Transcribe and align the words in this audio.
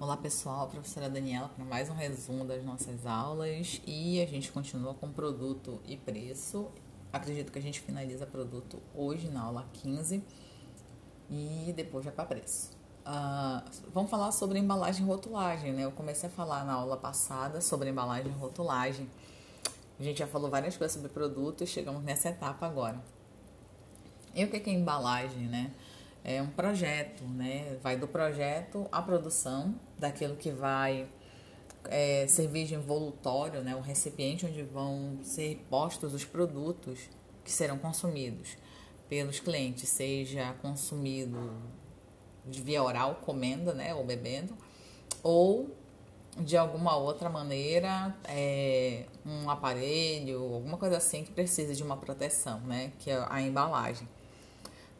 Olá 0.00 0.16
pessoal, 0.16 0.68
professora 0.68 1.10
Daniela 1.10 1.48
para 1.48 1.64
mais 1.64 1.90
um 1.90 1.92
resumo 1.92 2.44
das 2.44 2.62
nossas 2.62 3.04
aulas 3.04 3.82
e 3.84 4.22
a 4.22 4.26
gente 4.26 4.52
continua 4.52 4.94
com 4.94 5.10
produto 5.10 5.80
e 5.84 5.96
preço. 5.96 6.68
Acredito 7.12 7.50
que 7.50 7.58
a 7.58 7.62
gente 7.62 7.80
finaliza 7.80 8.24
produto 8.24 8.80
hoje 8.94 9.28
na 9.28 9.42
aula 9.42 9.66
15 9.72 10.22
e 11.28 11.72
depois 11.74 12.04
já 12.04 12.12
para 12.12 12.26
preço. 12.26 12.70
Uh, 13.04 13.68
vamos 13.92 14.08
falar 14.08 14.30
sobre 14.30 14.60
embalagem 14.60 15.04
e 15.04 15.08
rotulagem, 15.08 15.72
né? 15.72 15.84
Eu 15.84 15.90
comecei 15.90 16.28
a 16.28 16.32
falar 16.32 16.64
na 16.64 16.74
aula 16.74 16.96
passada 16.96 17.60
sobre 17.60 17.90
embalagem 17.90 18.30
e 18.30 18.34
rotulagem. 18.36 19.10
A 19.98 20.02
gente 20.04 20.20
já 20.20 20.28
falou 20.28 20.48
várias 20.48 20.76
coisas 20.76 20.94
sobre 20.94 21.08
produto 21.08 21.64
e 21.64 21.66
chegamos 21.66 22.04
nessa 22.04 22.28
etapa 22.28 22.64
agora. 22.64 23.02
E 24.32 24.44
o 24.44 24.48
que 24.48 24.58
é 24.58 24.72
embalagem, 24.72 25.48
né? 25.48 25.74
é 26.24 26.42
um 26.42 26.48
projeto, 26.48 27.24
né? 27.24 27.78
Vai 27.82 27.96
do 27.96 28.06
projeto 28.06 28.86
à 28.92 29.00
produção, 29.00 29.74
daquilo 29.98 30.36
que 30.36 30.50
vai 30.50 31.08
é, 31.84 32.26
servir 32.26 32.66
de 32.66 32.74
envoltório, 32.74 33.62
né? 33.62 33.74
O 33.74 33.80
recipiente 33.80 34.46
onde 34.46 34.62
vão 34.62 35.18
ser 35.22 35.64
postos 35.68 36.14
os 36.14 36.24
produtos 36.24 37.08
que 37.44 37.50
serão 37.50 37.78
consumidos 37.78 38.56
pelos 39.08 39.40
clientes, 39.40 39.88
seja 39.88 40.54
consumido 40.60 41.52
de 42.46 42.60
via 42.62 42.82
oral, 42.82 43.16
comendo, 43.24 43.72
né? 43.74 43.94
Ou 43.94 44.04
bebendo, 44.04 44.56
ou 45.22 45.74
de 46.38 46.56
alguma 46.56 46.96
outra 46.96 47.28
maneira, 47.28 48.14
é, 48.24 49.06
um 49.26 49.50
aparelho, 49.50 50.54
alguma 50.54 50.76
coisa 50.76 50.98
assim 50.98 51.24
que 51.24 51.32
precisa 51.32 51.74
de 51.74 51.82
uma 51.82 51.96
proteção, 51.96 52.60
né? 52.60 52.92
Que 52.98 53.10
é 53.10 53.26
a 53.28 53.40
embalagem 53.40 54.08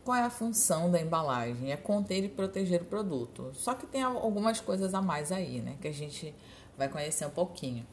qual 0.09 0.17
é 0.17 0.23
a 0.23 0.30
função 0.30 0.91
da 0.91 0.98
embalagem? 0.98 1.71
É 1.71 1.77
conter 1.77 2.25
e 2.25 2.30
proteger 2.30 2.80
o 2.80 2.87
produto. 2.87 3.51
Só 3.53 3.75
que 3.75 3.87
tem 3.87 4.03
algumas 4.03 4.59
coisas 4.59 4.95
a 4.95 5.03
mais 5.03 5.31
aí, 5.31 5.61
né? 5.61 5.77
Que 5.83 5.87
a 5.87 5.93
gente 5.93 6.34
vai 6.79 6.89
conhecer 6.89 7.27
um 7.27 7.31
pouquinho. 7.31 7.87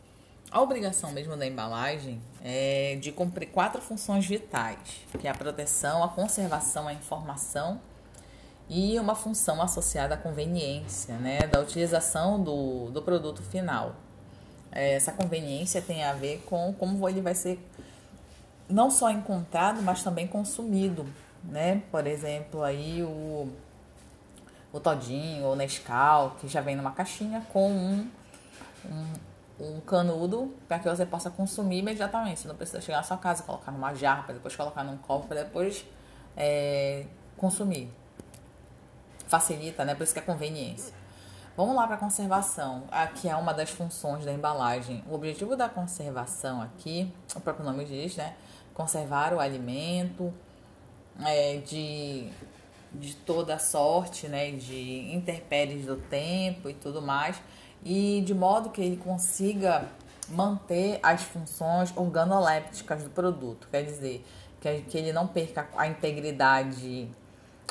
A 0.49 0.61
obrigação 0.61 1.11
mesmo 1.11 1.35
da 1.35 1.45
embalagem 1.45 2.22
é 2.41 2.97
de 3.02 3.11
cumprir 3.11 3.47
quatro 3.47 3.81
funções 3.81 4.25
vitais, 4.25 4.80
que 5.19 5.27
é 5.27 5.30
a 5.30 5.33
proteção, 5.33 6.05
a 6.05 6.07
conservação, 6.07 6.88
a 6.88 6.94
informação 6.94 7.81
e 8.69 8.97
uma 8.97 9.13
função 9.13 9.61
associada 9.61 10.16
à 10.16 10.17
conveniência, 10.17 11.17
né, 11.17 11.39
da 11.39 11.59
utilização 11.59 12.41
do, 12.41 12.91
do 12.91 13.02
produto 13.02 13.44
final. 13.44 13.94
É, 14.72 14.94
essa 14.94 15.11
conveniência 15.11 15.81
tem 15.81 16.05
a 16.05 16.13
ver 16.13 16.45
com 16.45 16.73
como 16.79 17.09
ele 17.09 17.19
vai 17.19 17.35
ser 17.35 17.59
não 18.69 18.89
só 18.89 19.11
encontrado, 19.11 19.81
mas 19.81 20.02
também 20.02 20.25
consumido 20.25 21.05
né? 21.49 21.83
Por 21.91 22.05
exemplo, 22.07 22.63
aí 22.63 23.03
o, 23.03 23.49
o 24.71 24.79
Todinho 24.79 25.45
ou 25.45 25.55
Nescau, 25.55 26.35
que 26.39 26.47
já 26.47 26.61
vem 26.61 26.75
numa 26.75 26.91
caixinha 26.91 27.45
com 27.51 27.71
um, 27.71 28.09
um, 28.85 29.13
um 29.59 29.79
canudo 29.81 30.53
para 30.67 30.79
que 30.79 30.89
você 30.89 31.05
possa 31.05 31.29
consumir 31.29 31.79
imediatamente. 31.79 32.41
Você 32.41 32.47
não 32.47 32.55
precisa 32.55 32.81
chegar 32.81 32.97
na 32.97 33.03
sua 33.03 33.17
casa, 33.17 33.43
colocar 33.43 33.71
numa 33.71 33.93
jarra, 33.93 34.23
para 34.23 34.33
depois 34.33 34.55
colocar 34.55 34.83
num 34.83 34.97
copo, 34.97 35.27
para 35.27 35.43
depois 35.43 35.85
é, 36.35 37.05
consumir. 37.38 37.91
Facilita, 39.27 39.83
né? 39.85 39.95
Por 39.95 40.03
isso 40.03 40.13
que 40.13 40.19
é 40.19 40.23
conveniência. 40.23 40.93
Vamos 41.57 41.73
lá 41.73 41.88
para 41.88 41.95
a 41.95 41.99
conservação, 41.99 42.83
aqui 42.91 43.29
é 43.29 43.35
uma 43.38 43.53
das 43.53 43.69
funções 43.69 44.25
da 44.25 44.33
embalagem. 44.33 45.01
O 45.09 45.16
objetivo 45.16 45.55
da 45.55 45.69
conservação 45.69 46.61
aqui, 46.61 47.13
o 47.33 47.39
próprio 47.39 47.63
nome 47.63 47.85
diz, 47.85 48.17
né? 48.17 48.35
Conservar 48.73 49.33
o 49.33 49.39
alimento, 49.39 50.33
é, 51.23 51.58
de, 51.58 52.30
de 52.94 53.16
toda 53.16 53.58
sorte, 53.59 54.27
né, 54.27 54.52
de 54.52 55.13
intempéries 55.13 55.85
do 55.85 55.97
tempo 55.97 56.69
e 56.69 56.73
tudo 56.73 57.02
mais, 57.02 57.41
e 57.83 58.22
de 58.25 58.33
modo 58.33 58.69
que 58.69 58.81
ele 58.81 58.97
consiga 58.97 59.88
manter 60.30 60.99
as 61.03 61.22
funções 61.22 61.95
organolépticas 61.95 63.03
do 63.03 63.09
produto, 63.09 63.67
quer 63.69 63.84
dizer, 63.84 64.25
que, 64.59 64.81
que 64.81 64.97
ele 64.97 65.13
não 65.13 65.28
perca 65.28 65.69
a 65.78 65.88
integridade 65.88 67.07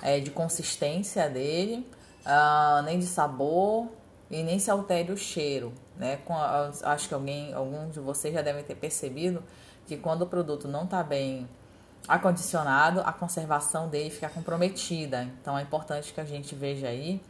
é, 0.03 0.21
de 0.21 0.31
consistência 0.31 1.29
dele, 1.29 1.87
uh, 2.25 2.83
nem 2.83 2.99
de 2.99 3.07
sabor 3.07 3.89
e 4.31 4.43
nem 4.43 4.59
se 4.59 4.71
altere 4.71 5.13
o 5.13 5.17
cheiro. 5.17 5.73
Né? 5.97 6.19
Com, 6.25 6.35
acho 6.35 7.09
que 7.09 7.15
alguém, 7.15 7.53
alguns 7.53 7.95
de 7.95 8.01
vocês 8.01 8.33
já 8.33 8.43
devem 8.43 8.63
ter 8.65 8.75
percebido 8.75 9.43
que 9.87 9.97
quando 9.97 10.23
o 10.23 10.27
produto 10.27 10.69
não 10.69 10.85
está 10.85 11.03
bem 11.03 11.49
acondicionado, 12.07 13.01
a 13.01 13.13
conservação 13.13 13.89
dele 13.89 14.11
fica 14.11 14.29
comprometida. 14.29 15.25
Então 15.41 15.59
é 15.59 15.63
importante 15.63 16.13
que 16.13 16.21
a 16.21 16.25
gente 16.25 16.55
veja 16.55 16.89
aí 16.89 17.21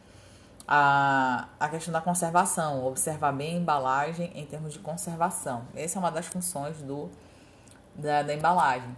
a, 0.66 1.48
a 1.60 1.68
questão 1.68 1.92
da 1.92 2.00
conservação, 2.00 2.84
observar 2.86 3.32
bem 3.32 3.56
a 3.56 3.58
embalagem 3.58 4.32
em 4.34 4.44
termos 4.44 4.72
de 4.72 4.78
conservação. 4.78 5.62
Essa 5.74 5.98
é 5.98 6.00
uma 6.00 6.10
das 6.10 6.26
funções 6.26 6.78
do, 6.78 7.10
da, 7.94 8.22
da 8.22 8.34
embalagem. 8.34 8.96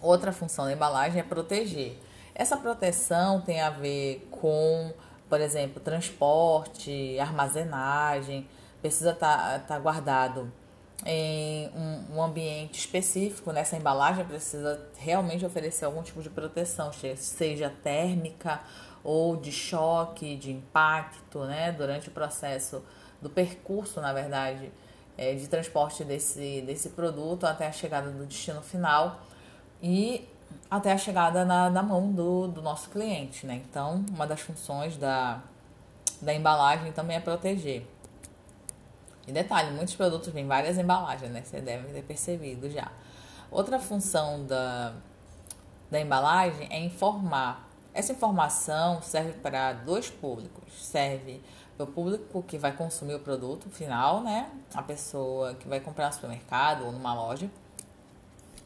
Outra 0.00 0.32
função 0.32 0.66
da 0.66 0.72
embalagem 0.72 1.20
é 1.20 1.22
proteger. 1.22 1.98
Essa 2.34 2.56
proteção 2.56 3.40
tem 3.40 3.60
a 3.60 3.70
ver 3.70 4.28
com, 4.30 4.92
por 5.28 5.40
exemplo, 5.40 5.80
transporte, 5.80 7.18
armazenagem, 7.18 8.48
precisa 8.80 9.12
estar 9.12 9.36
tá, 9.36 9.58
tá 9.60 9.78
guardado 9.78 10.52
em 11.04 11.68
um, 12.10 12.22
ambiente 12.22 12.78
específico, 12.78 13.52
nessa 13.52 13.76
embalagem 13.76 14.24
precisa 14.24 14.80
realmente 14.96 15.44
oferecer 15.44 15.84
algum 15.84 16.02
tipo 16.02 16.22
de 16.22 16.30
proteção, 16.30 16.90
seja 17.16 17.72
térmica 17.82 18.60
ou 19.02 19.36
de 19.36 19.50
choque, 19.50 20.36
de 20.36 20.52
impacto, 20.52 21.40
né, 21.40 21.72
durante 21.72 22.08
o 22.08 22.12
processo 22.12 22.82
do 23.20 23.28
percurso, 23.28 24.00
na 24.00 24.12
verdade, 24.12 24.72
é, 25.18 25.34
de 25.34 25.48
transporte 25.48 26.04
desse, 26.04 26.62
desse 26.62 26.90
produto 26.90 27.44
até 27.44 27.66
a 27.66 27.72
chegada 27.72 28.10
do 28.10 28.24
destino 28.24 28.62
final 28.62 29.20
e 29.82 30.28
até 30.70 30.92
a 30.92 30.98
chegada 30.98 31.44
na, 31.44 31.68
na 31.68 31.82
mão 31.82 32.12
do, 32.12 32.46
do 32.46 32.62
nosso 32.62 32.90
cliente, 32.90 33.46
né? 33.46 33.62
Então, 33.68 34.04
uma 34.10 34.26
das 34.26 34.40
funções 34.40 34.96
da, 34.96 35.42
da 36.20 36.32
embalagem 36.32 36.92
também 36.92 37.16
é 37.16 37.20
proteger. 37.20 37.86
E 39.26 39.32
detalhe, 39.32 39.70
muitos 39.70 39.94
produtos 39.94 40.32
têm 40.32 40.46
várias 40.46 40.76
embalagens, 40.78 41.30
né? 41.30 41.42
Você 41.44 41.60
deve 41.60 41.92
ter 41.92 42.02
percebido 42.02 42.68
já. 42.68 42.90
Outra 43.50 43.78
função 43.78 44.44
da, 44.44 44.94
da 45.90 46.00
embalagem 46.00 46.66
é 46.70 46.80
informar. 46.80 47.68
Essa 47.94 48.12
informação 48.12 49.00
serve 49.02 49.32
para 49.34 49.74
dois 49.74 50.10
públicos. 50.10 50.64
Serve 50.74 51.40
para 51.76 51.84
o 51.84 51.86
público 51.86 52.42
que 52.42 52.58
vai 52.58 52.72
consumir 52.72 53.14
o 53.14 53.20
produto 53.20 53.70
final, 53.70 54.22
né? 54.22 54.50
A 54.74 54.82
pessoa 54.82 55.54
que 55.54 55.68
vai 55.68 55.78
comprar 55.78 56.06
no 56.06 56.12
supermercado 56.14 56.86
ou 56.86 56.92
numa 56.92 57.14
loja. 57.14 57.48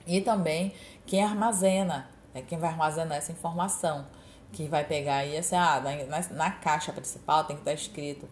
E 0.07 0.21
também 0.21 0.73
quem 1.05 1.23
armazena, 1.23 2.09
é 2.33 2.41
quem 2.41 2.59
vai 2.59 2.71
armazenar 2.71 3.19
essa 3.19 3.33
informação. 3.33 4.07
Que 4.53 4.69
vai 4.69 4.85
pegar 4.85 5.17
aí, 5.17 5.37
assim, 5.37 5.57
ah, 5.57 5.81
na, 5.81 6.35
na 6.35 6.51
caixa 6.51 6.93
principal 6.93 7.45
tem 7.45 7.57
que 7.57 7.63
estar 7.63 7.75
escrito 7.75 8.27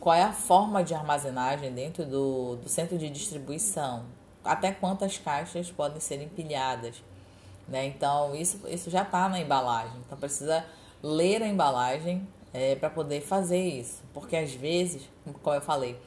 qual 0.00 0.14
é 0.14 0.22
a 0.22 0.32
forma 0.32 0.82
de 0.82 0.94
armazenagem 0.94 1.72
dentro 1.72 2.04
do, 2.04 2.56
do 2.56 2.68
centro 2.68 2.98
de 2.98 3.08
distribuição, 3.10 4.04
até 4.44 4.72
quantas 4.72 5.18
caixas 5.18 5.70
podem 5.70 6.00
ser 6.00 6.20
empilhadas. 6.20 7.02
Né? 7.66 7.86
Então, 7.86 8.34
isso, 8.34 8.60
isso 8.68 8.90
já 8.90 9.02
está 9.02 9.28
na 9.28 9.40
embalagem. 9.40 9.96
Então, 10.06 10.18
precisa 10.18 10.64
ler 11.02 11.42
a 11.42 11.48
embalagem 11.48 12.26
é, 12.52 12.74
para 12.74 12.90
poder 12.90 13.20
fazer 13.22 13.62
isso. 13.62 14.02
Porque, 14.12 14.36
às 14.36 14.52
vezes, 14.52 15.08
como 15.42 15.56
eu 15.56 15.62
falei, 15.62 15.98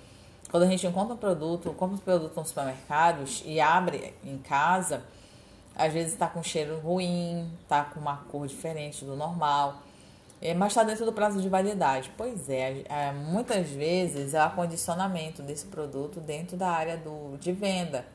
quando 0.49 0.63
a 0.63 0.67
gente 0.67 0.85
encontra 0.85 1.13
um 1.13 1.17
produto, 1.17 1.73
compra 1.73 1.95
um 1.95 1.99
produto 1.99 2.35
nos 2.35 2.49
supermercados 2.49 3.43
e 3.45 3.59
abre 3.59 4.13
em 4.23 4.37
casa, 4.37 5.03
às 5.75 5.91
vezes 5.91 6.13
está 6.13 6.27
com 6.27 6.41
cheiro 6.41 6.79
ruim, 6.79 7.51
está 7.61 7.83
com 7.83 7.99
uma 7.99 8.17
cor 8.17 8.47
diferente 8.47 9.03
do 9.03 9.15
normal. 9.15 9.75
É, 10.39 10.53
mas 10.53 10.71
está 10.71 10.83
dentro 10.83 11.03
do 11.05 11.11
prazo 11.11 11.41
de 11.41 11.49
validade. 11.49 12.11
Pois 12.15 12.49
é, 12.49 12.83
é, 12.87 13.11
muitas 13.11 13.69
vezes 13.69 14.33
é 14.33 14.39
o 14.39 14.43
acondicionamento 14.43 15.41
desse 15.41 15.65
produto 15.65 16.19
dentro 16.19 16.55
da 16.55 16.69
área 16.69 16.97
do, 16.97 17.37
de 17.37 17.51
venda. 17.51 18.05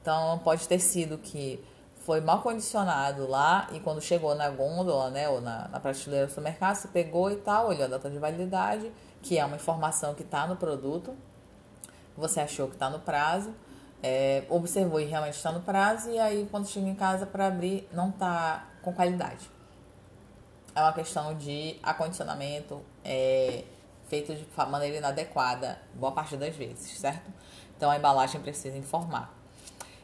Então, 0.00 0.38
pode 0.38 0.68
ter 0.68 0.78
sido 0.78 1.18
que 1.18 1.62
foi 2.04 2.20
mal 2.20 2.42
condicionado 2.42 3.28
lá 3.28 3.68
e 3.72 3.80
quando 3.80 4.00
chegou 4.00 4.34
na 4.34 4.48
gôndola, 4.50 5.10
né, 5.10 5.28
ou 5.28 5.40
na, 5.40 5.68
na 5.68 5.80
prateleira 5.80 6.26
do 6.26 6.30
supermercado, 6.30 6.76
você 6.76 6.88
pegou 6.88 7.30
e 7.30 7.36
tal, 7.36 7.68
olhou 7.68 7.84
a 7.84 7.88
data 7.88 8.10
de 8.10 8.18
validade, 8.18 8.90
que 9.20 9.38
é 9.38 9.44
uma 9.44 9.56
informação 9.56 10.14
que 10.14 10.22
está 10.22 10.46
no 10.46 10.56
produto, 10.56 11.14
você 12.16 12.40
achou 12.40 12.66
que 12.66 12.74
está 12.74 12.90
no 12.90 12.98
prazo, 12.98 13.54
é, 14.02 14.44
observou 14.48 15.00
e 15.00 15.04
realmente 15.04 15.36
está 15.36 15.52
no 15.52 15.60
prazo, 15.60 16.10
e 16.10 16.18
aí 16.18 16.48
quando 16.50 16.66
chega 16.66 16.88
em 16.88 16.94
casa 16.94 17.24
para 17.24 17.46
abrir, 17.46 17.88
não 17.92 18.08
está 18.08 18.66
com 18.82 18.92
qualidade 18.92 19.48
é 20.74 20.80
uma 20.80 20.92
questão 20.92 21.34
de 21.36 21.78
acondicionamento 21.82 22.82
é, 23.04 23.64
feito 24.08 24.34
de 24.34 24.46
maneira 24.68 24.96
inadequada, 24.96 25.78
boa 25.94 26.12
parte 26.12 26.36
das 26.36 26.54
vezes, 26.54 26.98
certo? 26.98 27.30
Então 27.76 27.90
a 27.90 27.96
embalagem 27.96 28.40
precisa 28.40 28.76
informar. 28.76 29.34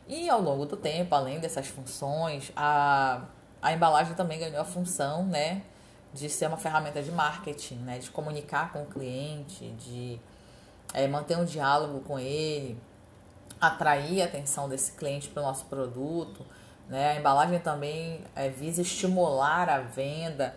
E 0.06 0.28
ao 0.28 0.40
longo 0.40 0.64
do 0.64 0.76
tempo, 0.76 1.14
além 1.14 1.38
dessas 1.38 1.66
funções, 1.68 2.50
a, 2.56 3.22
a 3.60 3.72
embalagem 3.72 4.14
também 4.14 4.38
ganhou 4.38 4.60
a 4.60 4.64
função, 4.64 5.24
né, 5.26 5.62
de 6.12 6.28
ser 6.28 6.46
uma 6.46 6.56
ferramenta 6.56 7.02
de 7.02 7.10
marketing, 7.10 7.76
né? 7.76 7.98
De 7.98 8.10
comunicar 8.10 8.72
com 8.72 8.82
o 8.82 8.86
cliente, 8.86 9.68
de 9.72 10.18
é, 10.94 11.06
manter 11.06 11.36
um 11.36 11.44
diálogo 11.44 12.00
com 12.00 12.18
ele, 12.18 12.80
atrair 13.60 14.22
a 14.22 14.24
atenção 14.24 14.68
desse 14.68 14.92
cliente 14.92 15.28
para 15.28 15.42
o 15.42 15.46
nosso 15.46 15.66
produto. 15.66 16.44
Né? 16.88 17.12
A 17.12 17.17
embalagem 17.17 17.58
também 17.58 18.25
é, 18.35 18.49
visa 18.49 18.82
estimular 18.82 19.69
a 19.69 19.79
venda. 19.81 20.56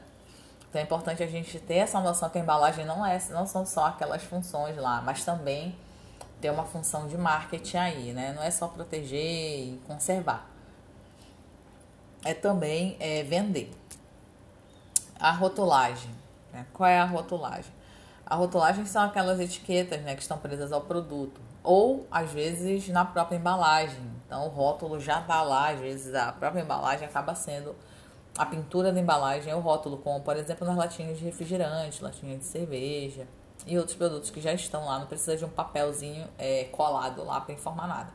Então 0.70 0.80
é 0.80 0.84
importante 0.84 1.22
a 1.22 1.28
gente 1.28 1.60
ter 1.60 1.76
essa 1.76 2.00
noção 2.00 2.30
que 2.30 2.38
a 2.38 2.42
embalagem 2.42 2.86
não, 2.86 3.06
é, 3.06 3.20
não 3.30 3.46
são 3.46 3.66
só 3.66 3.88
aquelas 3.88 4.24
funções 4.24 4.78
lá, 4.78 5.02
mas 5.02 5.26
também 5.26 5.76
ter 6.40 6.50
uma 6.50 6.66
função 6.66 7.08
de 7.08 7.18
marketing 7.18 7.78
aí, 7.78 8.14
né? 8.14 8.34
Não 8.34 8.42
é 8.42 8.50
só 8.50 8.68
proteger 8.68 9.22
e 9.22 9.82
conservar. 9.86 10.50
É 12.24 12.34
também 12.34 12.98
é, 13.00 13.24
vender. 13.24 13.72
A 15.20 15.32
rotulagem. 15.32 16.12
Né? 16.52 16.66
Qual 16.74 16.90
é 16.90 17.00
a 17.00 17.06
rotulagem? 17.06 17.72
A 18.26 18.36
rotulagem 18.36 18.86
são 18.86 19.04
aquelas 19.04 19.40
etiquetas 19.40 20.02
né, 20.02 20.16
que 20.16 20.22
estão 20.22 20.38
presas 20.38 20.72
ao 20.72 20.82
produto. 20.82 21.42
Ou, 21.64 22.08
às 22.10 22.32
vezes, 22.32 22.88
na 22.88 23.04
própria 23.06 23.36
embalagem. 23.36 24.00
Então, 24.32 24.46
o 24.46 24.48
rótulo 24.48 24.98
já 24.98 25.20
está 25.20 25.42
lá. 25.42 25.72
Às 25.72 25.82
vezes, 25.82 26.16
a 26.16 26.32
própria 26.32 26.62
embalagem 26.62 27.06
acaba 27.06 27.36
sendo 27.36 27.76
a 28.38 28.46
pintura 28.46 28.94
da 28.94 28.98
embalagem, 29.02 29.52
é 29.52 29.56
o 29.58 29.60
rótulo, 29.60 29.98
como, 29.98 30.22
por 30.22 30.38
exemplo, 30.38 30.66
nas 30.66 30.78
latinhas 30.78 31.20
de 31.20 31.26
refrigerante, 31.26 32.02
latinhas 32.02 32.40
de 32.40 32.46
cerveja 32.46 33.28
e 33.68 33.78
outros 33.78 33.98
produtos 33.98 34.30
que 34.30 34.40
já 34.40 34.54
estão 34.54 34.86
lá. 34.86 35.00
Não 35.00 35.06
precisa 35.06 35.36
de 35.36 35.44
um 35.44 35.50
papelzinho 35.50 36.26
é, 36.38 36.64
colado 36.72 37.26
lá 37.26 37.42
para 37.42 37.54
informar 37.54 37.90
nada. 37.90 38.10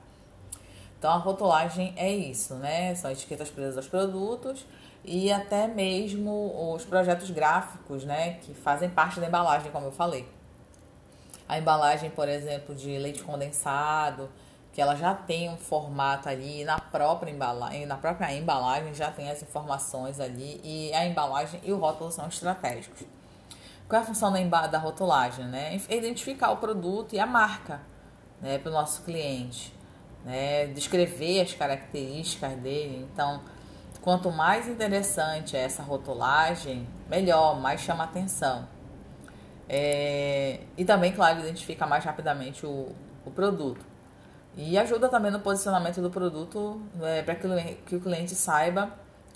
Então, 0.98 1.10
a 1.10 1.18
rotulagem 1.18 1.92
é 1.98 2.10
isso, 2.10 2.54
né? 2.54 2.94
São 2.94 3.10
etiquetas 3.10 3.50
presas 3.50 3.76
aos 3.76 3.86
produtos 3.86 4.64
e 5.04 5.30
até 5.30 5.68
mesmo 5.68 6.72
os 6.74 6.82
projetos 6.86 7.30
gráficos, 7.30 8.04
né, 8.04 8.38
que 8.40 8.54
fazem 8.54 8.88
parte 8.88 9.20
da 9.20 9.26
embalagem, 9.26 9.70
como 9.70 9.84
eu 9.84 9.92
falei. 9.92 10.26
A 11.46 11.58
embalagem, 11.58 12.08
por 12.08 12.26
exemplo, 12.26 12.74
de 12.74 12.96
leite 12.98 13.22
condensado, 13.22 14.30
que 14.76 14.82
ela 14.82 14.94
já 14.94 15.14
tem 15.14 15.48
um 15.48 15.56
formato 15.56 16.28
ali 16.28 16.62
na 16.62 16.78
própria 16.78 17.30
embalagem, 17.30 17.86
na 17.86 17.96
própria 17.96 18.30
embalagem 18.34 18.92
já 18.92 19.10
tem 19.10 19.30
as 19.30 19.42
informações 19.42 20.20
ali 20.20 20.60
e 20.62 20.92
a 20.92 21.06
embalagem 21.06 21.58
e 21.64 21.72
o 21.72 21.78
rótulo 21.78 22.12
são 22.12 22.28
estratégicos. 22.28 23.06
Qual 23.88 23.98
é 23.98 24.04
a 24.04 24.06
função 24.06 24.30
da, 24.30 24.66
da 24.66 24.78
rotulagem, 24.78 25.46
né? 25.46 25.80
Identificar 25.88 26.50
o 26.50 26.58
produto 26.58 27.14
e 27.14 27.18
a 27.18 27.24
marca, 27.24 27.80
né, 28.38 28.58
para 28.58 28.68
o 28.68 28.74
nosso 28.74 29.00
cliente, 29.00 29.74
né? 30.22 30.66
Descrever 30.66 31.40
as 31.40 31.54
características 31.54 32.52
dele. 32.58 33.08
Então, 33.10 33.40
Quanto 34.02 34.30
mais 34.30 34.68
interessante 34.68 35.56
é 35.56 35.62
essa 35.62 35.82
rotulagem, 35.82 36.86
melhor, 37.08 37.58
mais 37.58 37.80
chama 37.80 38.04
atenção. 38.04 38.68
É, 39.68 40.60
e 40.76 40.84
também, 40.84 41.10
claro, 41.10 41.40
identifica 41.40 41.88
mais 41.88 42.04
rapidamente 42.04 42.64
o, 42.64 42.94
o 43.24 43.32
produto. 43.32 43.95
E 44.56 44.78
ajuda 44.78 45.08
também 45.08 45.30
no 45.30 45.40
posicionamento 45.40 46.00
do 46.00 46.10
produto 46.10 46.80
é, 47.02 47.22
para 47.22 47.34
que, 47.34 47.94
o 47.94 48.00
cliente 48.00 48.34
saiba 48.34 48.90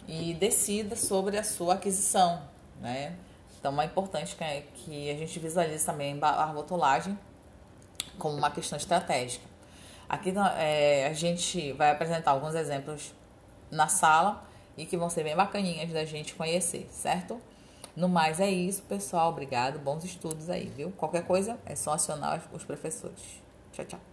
e 0.09 0.33
decida 0.33 0.97
sobre 0.97 1.37
a 1.37 1.45
sua 1.45 1.75
aquisição. 1.75 2.43
Né? 2.81 3.15
Então 3.59 3.81
é 3.81 3.85
importante 3.85 4.35
que, 4.35 4.63
que 4.75 5.11
a 5.11 5.15
gente 5.15 5.39
visualize 5.39 5.85
também 5.85 6.19
a 6.23 6.45
rotulagem 6.47 7.19
como 8.19 8.35
uma 8.37 8.51
questão 8.51 8.79
estratégica. 8.79 9.45
Aqui 10.09 10.33
é, 10.57 11.07
a 11.07 11.13
gente 11.13 11.73
vai 11.73 11.91
apresentar 11.91 12.31
alguns 12.31 12.55
exemplos 12.55 13.13
na 13.71 13.89
sala 13.89 14.43
e 14.77 14.87
que 14.87 14.97
vão 14.97 15.11
ser 15.11 15.23
bem 15.23 15.37
bacaninhas 15.37 15.93
da 15.93 16.05
gente 16.05 16.35
conhecer, 16.35 16.89
certo? 16.91 17.41
No 17.95 18.09
mais 18.09 18.41
é 18.41 18.51
isso, 18.51 18.83
pessoal. 18.83 19.31
Obrigado. 19.31 19.79
Bons 19.79 20.03
estudos 20.05 20.49
aí, 20.49 20.73
viu? 20.75 20.91
Qualquer 20.93 21.27
coisa 21.27 21.59
é 21.67 21.77
só 21.77 21.93
acionar 21.93 22.43
os 22.53 22.65
professores. 22.65 23.43
Tchau, 23.73 23.85
tchau. 23.85 24.10